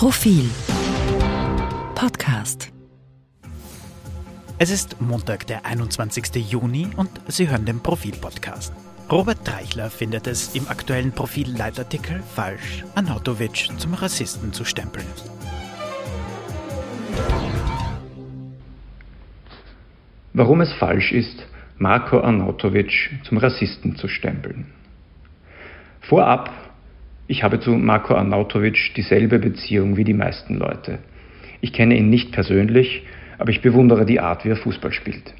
Profil 0.00 0.48
Podcast 1.94 2.72
Es 4.56 4.70
ist 4.70 4.98
Montag, 4.98 5.46
der 5.46 5.66
21. 5.66 6.36
Juni 6.50 6.88
und 6.96 7.10
Sie 7.26 7.50
hören 7.50 7.66
den 7.66 7.80
Profil-Podcast. 7.80 8.72
Robert 9.12 9.46
Dreichler 9.46 9.90
findet 9.90 10.26
es 10.26 10.54
im 10.54 10.68
aktuellen 10.68 11.12
Profil-Leitartikel 11.12 12.22
falsch, 12.34 12.82
Anautovic 12.94 13.68
zum 13.76 13.92
Rassisten 13.92 14.54
zu 14.54 14.64
stempeln. 14.64 15.04
Warum 20.32 20.62
es 20.62 20.72
falsch 20.72 21.12
ist, 21.12 21.46
Marko 21.76 22.20
Arnautovic 22.20 23.20
zum 23.24 23.36
Rassisten 23.36 23.96
zu 23.96 24.08
stempeln. 24.08 24.72
Vorab, 26.00 26.69
ich 27.30 27.44
habe 27.44 27.60
zu 27.60 27.70
Marko 27.70 28.16
Arnautovic 28.16 28.92
dieselbe 28.96 29.38
Beziehung 29.38 29.96
wie 29.96 30.02
die 30.02 30.14
meisten 30.14 30.56
Leute. 30.56 30.98
Ich 31.60 31.72
kenne 31.72 31.96
ihn 31.96 32.10
nicht 32.10 32.32
persönlich, 32.32 33.04
aber 33.38 33.50
ich 33.50 33.62
bewundere 33.62 34.04
die 34.04 34.18
Art, 34.18 34.44
wie 34.44 34.48
er 34.48 34.56
Fußball 34.56 34.92
spielt. 34.92 35.32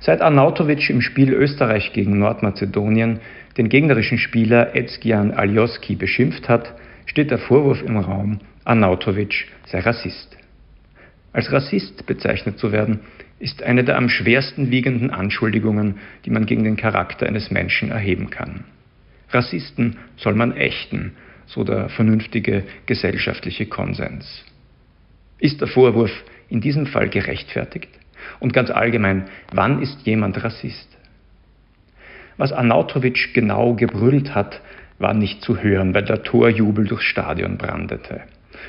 Seit 0.00 0.20
Arnautovic 0.20 0.90
im 0.90 1.00
Spiel 1.00 1.32
Österreich 1.32 1.92
gegen 1.92 2.18
Nordmazedonien 2.18 3.20
den 3.56 3.68
gegnerischen 3.68 4.18
Spieler 4.18 4.74
Ezgian 4.74 5.30
Alioski 5.30 5.94
beschimpft 5.94 6.48
hat, 6.48 6.74
steht 7.06 7.30
der 7.30 7.38
Vorwurf 7.38 7.80
im 7.80 7.98
Raum, 7.98 8.40
Arnautovic 8.64 9.46
sei 9.66 9.78
Rassist. 9.78 10.36
Als 11.32 11.52
Rassist 11.52 12.06
bezeichnet 12.06 12.58
zu 12.58 12.72
werden, 12.72 12.98
ist 13.38 13.62
eine 13.62 13.84
der 13.84 13.98
am 13.98 14.08
schwersten 14.08 14.72
wiegenden 14.72 15.10
Anschuldigungen, 15.10 15.98
die 16.24 16.30
man 16.30 16.44
gegen 16.44 16.64
den 16.64 16.76
Charakter 16.76 17.26
eines 17.26 17.52
Menschen 17.52 17.92
erheben 17.92 18.30
kann. 18.30 18.64
Rassisten 19.30 19.98
soll 20.16 20.34
man 20.34 20.56
ächten, 20.56 21.12
so 21.46 21.64
der 21.64 21.88
vernünftige 21.88 22.64
gesellschaftliche 22.86 23.66
Konsens. 23.66 24.44
Ist 25.38 25.60
der 25.60 25.68
Vorwurf 25.68 26.10
in 26.48 26.60
diesem 26.60 26.86
Fall 26.86 27.08
gerechtfertigt? 27.08 27.90
Und 28.40 28.52
ganz 28.52 28.70
allgemein, 28.70 29.28
wann 29.52 29.80
ist 29.80 30.06
jemand 30.06 30.42
Rassist? 30.42 30.88
Was 32.36 32.52
Arnautovic 32.52 33.34
genau 33.34 33.74
gebrüllt 33.74 34.34
hat, 34.34 34.60
war 34.98 35.14
nicht 35.14 35.42
zu 35.42 35.58
hören, 35.62 35.94
weil 35.94 36.04
der 36.04 36.22
Torjubel 36.22 36.86
durchs 36.86 37.04
Stadion 37.04 37.56
brandete. 37.56 38.22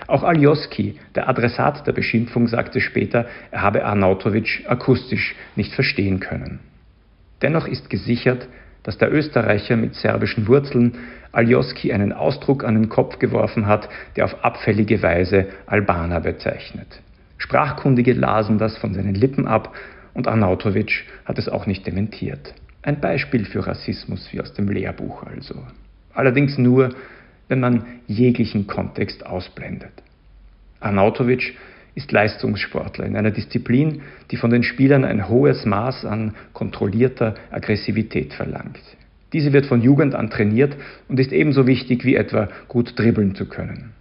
Auch 0.08 0.24
Aljoski, 0.24 0.96
der 1.16 1.28
Adressat 1.28 1.86
der 1.88 1.92
Beschimpfung, 1.92 2.48
sagte 2.48 2.82
später, 2.82 3.28
er 3.52 3.62
habe 3.62 3.86
Arnautovic 3.86 4.64
akustisch 4.68 5.36
nicht 5.56 5.74
verstehen 5.74 6.20
können. 6.20 6.60
Dennoch 7.42 7.68
ist 7.68 7.90
gesichert, 7.90 8.48
dass 8.84 8.98
der 8.98 9.12
Österreicher 9.12 9.76
mit 9.76 9.96
serbischen 9.96 10.48
Wurzeln 10.48 10.98
Aljoski 11.32 11.94
einen 11.94 12.14
Ausdruck 12.14 12.64
an 12.64 12.76
den 12.76 12.90
Kopf 12.90 13.20
geworfen 13.20 13.68
hat, 13.68 13.90
der 14.16 14.26
auf 14.26 14.44
abfällige 14.44 15.02
Weise 15.04 15.48
Albaner 15.68 16.22
bezeichnet. 16.22 17.02
Sprachkundige 17.38 18.14
lasen 18.14 18.58
das 18.58 18.78
von 18.78 18.94
seinen 18.94 19.16
Lippen 19.16 19.48
ab 19.48 19.76
und 20.14 20.28
Arnautovic 20.28 21.06
hat 21.26 21.38
es 21.38 21.48
auch 21.48 21.66
nicht 21.66 21.86
dementiert. 21.86 22.54
Ein 22.82 23.00
Beispiel 23.00 23.46
für 23.46 23.66
Rassismus 23.66 24.28
wie 24.32 24.42
aus 24.42 24.54
dem 24.54 24.70
Lehrbuch 24.70 25.24
also. 25.24 25.56
Allerdings 26.14 26.58
nur, 26.58 26.90
wenn 27.48 27.60
man 27.60 27.86
jeglichen 28.08 28.68
Kontext 28.68 29.26
ausblendet. 29.26 29.92
Arnautovic 30.80 31.56
ist 32.00 32.14
Leistungssportler 32.14 33.06
in 33.06 33.18
einer 33.18 33.32
Disziplin, 33.32 34.02
die 34.32 34.38
von 34.38 34.52
den 34.52 34.64
Spielern 34.64 35.04
ein 35.04 35.28
hohes 35.28 35.66
Maß 35.66 36.06
an 36.06 36.34
kontrollierter 36.54 37.36
Aggressivität 37.52 38.34
verlangt. 38.34 38.80
Diese 39.34 39.52
wird 39.52 39.66
von 39.66 39.82
Jugend 39.82 40.16
an 40.16 40.30
trainiert 40.30 40.78
und 41.10 41.20
ist 41.20 41.34
ebenso 41.34 41.68
wichtig 41.68 42.06
wie 42.06 42.16
etwa 42.16 42.48
gut 42.70 42.98
dribbeln 42.98 43.36
zu 43.36 43.48
können. 43.48 43.92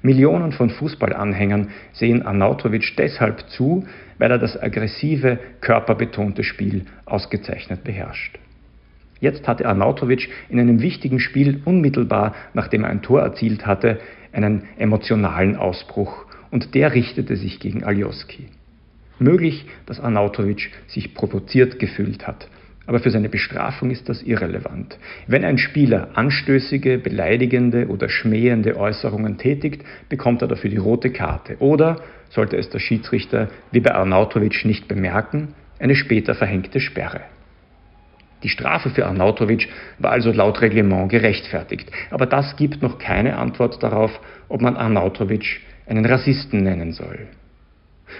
Millionen 0.00 0.52
von 0.52 0.70
Fußballanhängern 0.70 1.68
sehen 1.92 2.22
Arnautovic 2.22 2.96
deshalb 2.96 3.50
zu, 3.50 3.84
weil 4.16 4.30
er 4.30 4.38
das 4.38 4.60
aggressive, 4.60 5.38
körperbetonte 5.60 6.44
Spiel 6.44 6.86
ausgezeichnet 7.04 7.84
beherrscht. 7.84 8.38
Jetzt 9.20 9.46
hatte 9.46 9.66
Arnautovic 9.66 10.30
in 10.48 10.58
einem 10.58 10.80
wichtigen 10.80 11.20
Spiel 11.20 11.60
unmittelbar, 11.66 12.34
nachdem 12.54 12.84
er 12.84 12.90
ein 12.90 13.02
Tor 13.02 13.20
erzielt 13.20 13.66
hatte, 13.66 13.98
einen 14.32 14.62
emotionalen 14.78 15.56
Ausbruch 15.56 16.27
und 16.50 16.74
der 16.74 16.94
richtete 16.94 17.36
sich 17.36 17.60
gegen 17.60 17.84
Aljoski. 17.84 18.48
Möglich, 19.18 19.66
dass 19.86 20.00
Arnautovic 20.00 20.70
sich 20.86 21.14
provoziert 21.14 21.78
gefühlt 21.78 22.26
hat, 22.26 22.48
aber 22.86 23.00
für 23.00 23.10
seine 23.10 23.28
Bestrafung 23.28 23.90
ist 23.90 24.08
das 24.08 24.22
irrelevant. 24.22 24.98
Wenn 25.26 25.44
ein 25.44 25.58
Spieler 25.58 26.08
anstößige, 26.14 26.98
beleidigende 26.98 27.88
oder 27.88 28.08
schmähende 28.08 28.76
Äußerungen 28.76 29.36
tätigt, 29.36 29.84
bekommt 30.08 30.40
er 30.40 30.48
dafür 30.48 30.70
die 30.70 30.78
rote 30.78 31.10
Karte 31.10 31.56
oder, 31.58 32.00
sollte 32.30 32.56
es 32.56 32.70
der 32.70 32.78
Schiedsrichter 32.78 33.48
wie 33.72 33.80
bei 33.80 33.94
Arnautovic 33.94 34.64
nicht 34.64 34.88
bemerken, 34.88 35.54
eine 35.78 35.94
später 35.94 36.34
verhängte 36.34 36.80
Sperre. 36.80 37.20
Die 38.42 38.48
Strafe 38.48 38.90
für 38.90 39.06
Arnautovic 39.06 39.68
war 39.98 40.12
also 40.12 40.32
laut 40.32 40.60
Reglement 40.60 41.10
gerechtfertigt, 41.10 41.90
aber 42.10 42.24
das 42.24 42.56
gibt 42.56 42.82
noch 42.82 42.98
keine 42.98 43.36
Antwort 43.36 43.82
darauf, 43.82 44.18
ob 44.48 44.62
man 44.62 44.76
Arnautovic 44.76 45.60
einen 45.88 46.04
Rassisten 46.04 46.62
nennen 46.62 46.92
soll. 46.92 47.28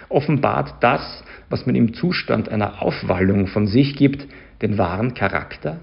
Offenbart 0.08 0.74
das, 0.80 1.22
was 1.48 1.66
man 1.66 1.74
im 1.74 1.94
Zustand 1.94 2.48
einer 2.48 2.82
Aufwallung 2.82 3.46
von 3.46 3.66
sich 3.66 3.96
gibt, 3.96 4.26
den 4.60 4.78
wahren 4.78 5.14
Charakter? 5.14 5.80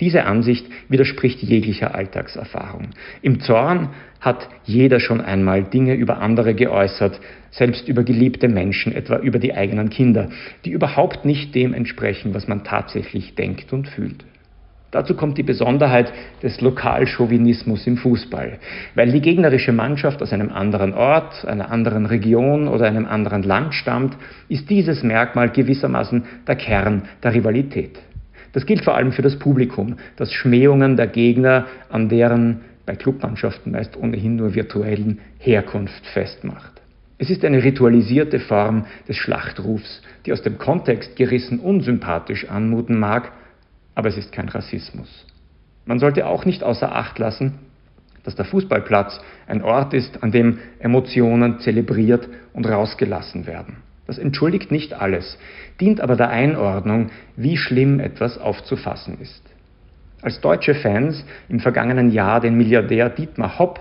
Diese 0.00 0.24
Ansicht 0.24 0.66
widerspricht 0.88 1.42
jeglicher 1.42 1.94
Alltagserfahrung. 1.94 2.90
Im 3.20 3.40
Zorn 3.40 3.90
hat 4.18 4.48
jeder 4.64 4.98
schon 4.98 5.20
einmal 5.20 5.62
Dinge 5.64 5.94
über 5.94 6.18
andere 6.18 6.54
geäußert, 6.54 7.20
selbst 7.50 7.86
über 7.86 8.02
geliebte 8.02 8.48
Menschen, 8.48 8.94
etwa 8.94 9.18
über 9.18 9.38
die 9.38 9.54
eigenen 9.54 9.90
Kinder, 9.90 10.30
die 10.64 10.70
überhaupt 10.70 11.26
nicht 11.26 11.54
dem 11.54 11.74
entsprechen, 11.74 12.32
was 12.32 12.48
man 12.48 12.64
tatsächlich 12.64 13.34
denkt 13.34 13.72
und 13.74 13.88
fühlt. 13.88 14.24
Dazu 14.90 15.14
kommt 15.14 15.38
die 15.38 15.44
Besonderheit 15.44 16.12
des 16.42 16.60
Lokalchauvinismus 16.60 17.86
im 17.86 17.96
Fußball. 17.96 18.58
Weil 18.96 19.12
die 19.12 19.20
gegnerische 19.20 19.72
Mannschaft 19.72 20.20
aus 20.20 20.32
einem 20.32 20.50
anderen 20.50 20.94
Ort, 20.94 21.44
einer 21.44 21.70
anderen 21.70 22.06
Region 22.06 22.66
oder 22.66 22.86
einem 22.86 23.06
anderen 23.06 23.44
Land 23.44 23.74
stammt, 23.74 24.16
ist 24.48 24.68
dieses 24.68 25.02
Merkmal 25.04 25.50
gewissermaßen 25.50 26.24
der 26.46 26.56
Kern 26.56 27.02
der 27.22 27.34
Rivalität. 27.34 28.00
Das 28.52 28.66
gilt 28.66 28.82
vor 28.82 28.96
allem 28.96 29.12
für 29.12 29.22
das 29.22 29.38
Publikum, 29.38 29.96
das 30.16 30.32
Schmähungen 30.32 30.96
der 30.96 31.06
Gegner 31.06 31.66
an 31.88 32.08
deren 32.08 32.62
bei 32.84 32.96
Clubmannschaften 32.96 33.70
meist 33.70 33.96
ohnehin 33.96 34.34
nur 34.34 34.54
virtuellen 34.56 35.20
Herkunft 35.38 36.04
festmacht. 36.06 36.80
Es 37.18 37.30
ist 37.30 37.44
eine 37.44 37.62
ritualisierte 37.62 38.40
Form 38.40 38.86
des 39.06 39.16
Schlachtrufs, 39.16 40.02
die 40.26 40.32
aus 40.32 40.42
dem 40.42 40.58
Kontext 40.58 41.14
gerissen 41.14 41.60
unsympathisch 41.60 42.48
anmuten 42.48 42.98
mag, 42.98 43.30
aber 43.94 44.08
es 44.08 44.16
ist 44.16 44.32
kein 44.32 44.48
Rassismus. 44.48 45.26
Man 45.84 45.98
sollte 45.98 46.26
auch 46.26 46.44
nicht 46.44 46.62
außer 46.62 46.94
Acht 46.94 47.18
lassen, 47.18 47.58
dass 48.24 48.36
der 48.36 48.44
Fußballplatz 48.44 49.20
ein 49.46 49.62
Ort 49.62 49.94
ist, 49.94 50.22
an 50.22 50.30
dem 50.30 50.58
Emotionen 50.78 51.58
zelebriert 51.60 52.28
und 52.52 52.66
rausgelassen 52.66 53.46
werden. 53.46 53.78
Das 54.06 54.18
entschuldigt 54.18 54.70
nicht 54.70 54.92
alles, 54.92 55.38
dient 55.80 56.00
aber 56.00 56.16
der 56.16 56.30
Einordnung, 56.30 57.10
wie 57.36 57.56
schlimm 57.56 58.00
etwas 58.00 58.38
aufzufassen 58.38 59.18
ist. 59.20 59.42
Als 60.22 60.40
deutsche 60.40 60.74
Fans 60.74 61.24
im 61.48 61.60
vergangenen 61.60 62.10
Jahr 62.10 62.40
den 62.40 62.56
Milliardär 62.56 63.08
Dietmar 63.08 63.58
Hopp, 63.58 63.80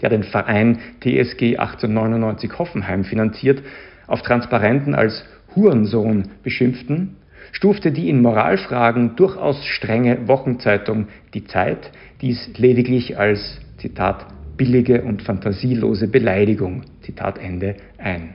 der 0.00 0.10
den 0.10 0.22
Verein 0.22 0.78
TSG 1.00 1.58
1899 1.58 2.58
Hoffenheim 2.58 3.04
finanziert, 3.04 3.62
auf 4.06 4.22
Transparenten 4.22 4.94
als 4.94 5.24
Hurensohn 5.54 6.30
beschimpften, 6.42 7.16
stufte 7.52 7.92
die 7.92 8.08
in 8.08 8.22
Moralfragen 8.22 9.16
durchaus 9.16 9.64
strenge 9.64 10.28
Wochenzeitung 10.28 11.08
Die 11.34 11.44
Zeit 11.44 11.90
dies 12.20 12.50
lediglich 12.56 13.18
als, 13.18 13.60
Zitat, 13.78 14.26
billige 14.56 15.02
und 15.02 15.22
fantasielose 15.22 16.08
Beleidigung, 16.08 16.82
Zitat 17.02 17.38
Ende, 17.38 17.76
ein. 17.96 18.34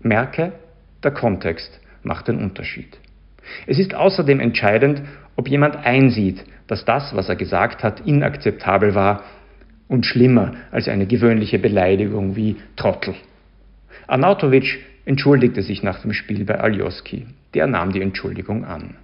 Merke, 0.00 0.52
der 1.02 1.10
Kontext 1.10 1.80
macht 2.02 2.28
den 2.28 2.38
Unterschied. 2.38 2.98
Es 3.66 3.78
ist 3.78 3.94
außerdem 3.94 4.40
entscheidend, 4.40 5.02
ob 5.36 5.48
jemand 5.48 5.76
einsieht, 5.76 6.44
dass 6.66 6.84
das, 6.84 7.16
was 7.16 7.28
er 7.28 7.36
gesagt 7.36 7.82
hat, 7.82 8.06
inakzeptabel 8.06 8.94
war 8.94 9.22
und 9.88 10.04
schlimmer 10.04 10.52
als 10.70 10.86
eine 10.86 11.06
gewöhnliche 11.06 11.58
Beleidigung 11.58 12.36
wie 12.36 12.56
Trottel. 12.76 13.14
Arnautovic 14.06 14.78
entschuldigte 15.08 15.62
sich 15.62 15.82
nach 15.82 16.02
dem 16.02 16.12
Spiel 16.12 16.44
bei 16.44 16.60
Aljoski. 16.60 17.26
Der 17.54 17.66
nahm 17.66 17.92
die 17.92 18.02
Entschuldigung 18.02 18.66
an. 18.66 18.96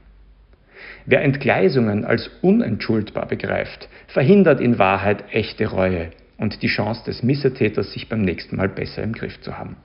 Wer 1.06 1.22
Entgleisungen 1.22 2.04
als 2.04 2.30
unentschuldbar 2.42 3.26
begreift, 3.26 3.88
verhindert 4.08 4.60
in 4.60 4.78
Wahrheit 4.78 5.24
echte 5.32 5.66
Reue 5.66 6.10
und 6.36 6.60
die 6.62 6.68
Chance 6.68 7.04
des 7.06 7.22
Missetäters, 7.22 7.90
sich 7.92 8.10
beim 8.10 8.20
nächsten 8.20 8.56
Mal 8.56 8.68
besser 8.68 9.02
im 9.02 9.14
Griff 9.14 9.40
zu 9.40 9.56
haben. 9.56 9.76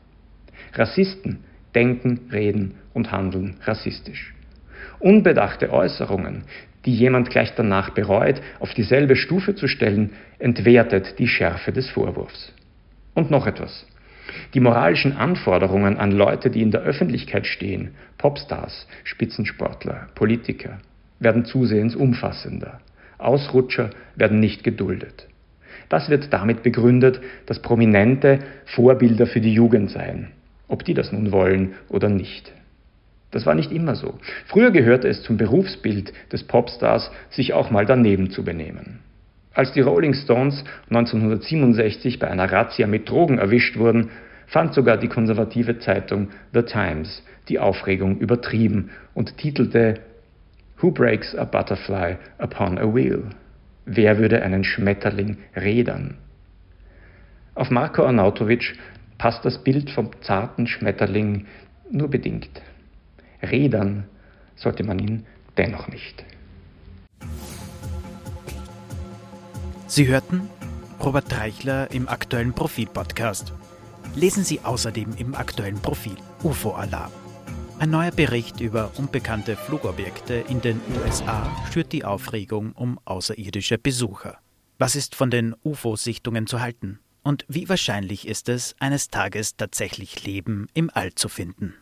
Rassisten 0.73 1.39
denken, 1.73 2.27
reden 2.33 2.75
und 2.93 3.13
handeln 3.13 3.55
rassistisch. 3.63 4.33
Unbedachte 4.99 5.71
Äußerungen, 5.71 6.43
die 6.83 6.95
jemand 6.95 7.29
gleich 7.29 7.53
danach 7.55 7.91
bereut, 7.91 8.41
auf 8.59 8.73
dieselbe 8.73 9.15
Stufe 9.15 9.55
zu 9.55 9.69
stellen, 9.69 10.11
entwertet 10.37 11.17
die 11.17 11.29
Schärfe 11.29 11.71
des 11.71 11.89
Vorwurfs. 11.89 12.51
Und 13.13 13.31
noch 13.31 13.47
etwas. 13.47 13.85
Die 14.53 14.59
moralischen 14.59 15.15
Anforderungen 15.15 15.97
an 15.97 16.11
Leute, 16.11 16.49
die 16.49 16.61
in 16.61 16.71
der 16.71 16.81
Öffentlichkeit 16.81 17.47
stehen, 17.47 17.91
Popstars, 18.17 18.87
Spitzensportler, 19.03 20.07
Politiker, 20.15 20.79
werden 21.19 21.45
zusehends 21.45 21.95
umfassender. 21.95 22.79
Ausrutscher 23.17 23.89
werden 24.15 24.39
nicht 24.39 24.63
geduldet. 24.63 25.27
Das 25.89 26.09
wird 26.09 26.31
damit 26.31 26.63
begründet, 26.63 27.19
dass 27.47 27.61
Prominente 27.61 28.39
Vorbilder 28.65 29.27
für 29.27 29.41
die 29.41 29.53
Jugend 29.53 29.91
seien, 29.91 30.29
ob 30.67 30.85
die 30.85 30.93
das 30.93 31.11
nun 31.11 31.31
wollen 31.31 31.73
oder 31.89 32.09
nicht. 32.09 32.51
Das 33.31 33.45
war 33.45 33.55
nicht 33.55 33.71
immer 33.71 33.95
so. 33.95 34.19
Früher 34.45 34.71
gehörte 34.71 35.07
es 35.07 35.21
zum 35.23 35.37
Berufsbild 35.37 36.13
des 36.31 36.43
Popstars, 36.43 37.11
sich 37.29 37.53
auch 37.53 37.69
mal 37.69 37.85
daneben 37.85 38.31
zu 38.31 38.43
benehmen. 38.43 38.99
Als 39.53 39.71
die 39.73 39.81
Rolling 39.81 40.13
Stones 40.13 40.63
1967 40.89 42.19
bei 42.19 42.29
einer 42.29 42.51
Razzia 42.51 42.87
mit 42.87 43.09
Drogen 43.09 43.39
erwischt 43.39 43.77
wurden, 43.77 44.11
fand 44.47 44.73
sogar 44.73 44.97
die 44.97 45.07
konservative 45.07 45.79
Zeitung 45.79 46.29
The 46.53 46.63
Times 46.63 47.23
die 47.49 47.59
Aufregung 47.59 48.17
übertrieben 48.19 48.91
und 49.13 49.37
titelte 49.37 50.01
Who 50.81 50.91
breaks 50.91 51.35
a 51.35 51.43
butterfly 51.43 52.17
upon 52.37 52.77
a 52.77 52.93
wheel? 52.93 53.23
Wer 53.85 54.17
würde 54.17 54.43
einen 54.43 54.63
Schmetterling 54.63 55.37
rädern? 55.55 56.17
Auf 57.55 57.69
Marko 57.69 58.03
Arnautovic 58.05 58.75
passt 59.17 59.43
das 59.43 59.63
Bild 59.63 59.89
vom 59.89 60.11
zarten 60.21 60.67
Schmetterling 60.67 61.47
nur 61.91 62.09
bedingt. 62.09 62.61
Rädern 63.41 64.05
sollte 64.55 64.83
man 64.83 64.99
ihn 64.99 65.25
dennoch 65.57 65.87
nicht. 65.89 66.23
Sie 69.89 70.05
hörten 70.05 70.47
Robert 71.03 71.35
Reichler 71.35 71.89
im 71.89 72.07
aktuellen 72.07 72.53
Profil-Podcast. 72.53 73.53
Lesen 74.13 74.43
Sie 74.43 74.59
außerdem 74.59 75.15
im 75.17 75.33
aktuellen 75.33 75.79
Profil 75.79 76.15
UFO-Alarm. 76.43 77.11
Ein 77.79 77.89
neuer 77.89 78.11
Bericht 78.11 78.59
über 78.61 78.91
unbekannte 78.99 79.55
Flugobjekte 79.55 80.35
in 80.47 80.61
den 80.61 80.79
USA 81.01 81.51
schürt 81.73 81.91
die 81.91 82.05
Aufregung 82.05 82.73
um 82.73 82.99
außerirdische 83.03 83.79
Besucher. 83.79 84.37
Was 84.77 84.95
ist 84.95 85.15
von 85.15 85.31
den 85.31 85.55
UFO-Sichtungen 85.63 86.45
zu 86.45 86.61
halten? 86.61 86.99
Und 87.23 87.45
wie 87.47 87.67
wahrscheinlich 87.67 88.27
ist 88.27 88.47
es, 88.47 88.75
eines 88.79 89.07
Tages 89.07 89.55
tatsächlich 89.55 90.23
Leben 90.23 90.67
im 90.75 90.91
All 90.93 91.15
zu 91.15 91.29
finden? 91.29 91.73